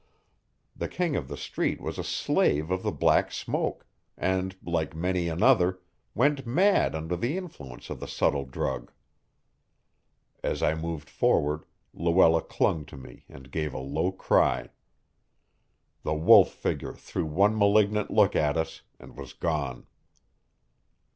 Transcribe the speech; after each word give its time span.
The 0.75 0.87
King 0.87 1.15
of 1.15 1.27
the 1.27 1.37
Street 1.37 1.79
was 1.79 1.99
a 1.99 2.03
slave 2.03 2.71
of 2.71 2.81
the 2.81 2.91
Black 2.91 3.31
Smoke, 3.31 3.85
and, 4.17 4.55
like 4.65 4.95
many 4.95 5.27
another, 5.27 5.79
went 6.15 6.47
mad 6.47 6.95
under 6.95 7.15
the 7.15 7.37
influence 7.37 7.87
of 7.91 7.99
the 7.99 8.07
subtle 8.07 8.45
drug. 8.45 8.91
As 10.41 10.63
I 10.63 10.73
moved 10.73 11.07
forward, 11.07 11.65
Luella 11.93 12.41
clung 12.41 12.83
to 12.85 12.97
me 12.97 13.25
and 13.29 13.51
gave 13.51 13.75
a 13.75 13.79
low 13.79 14.11
cry. 14.11 14.69
The 16.01 16.15
Wolf 16.15 16.49
figure 16.51 16.93
threw 16.95 17.27
one 17.27 17.55
malignant 17.55 18.09
look 18.09 18.35
at 18.35 18.57
us 18.57 18.81
and 18.99 19.15
was 19.15 19.33
gone. 19.33 19.85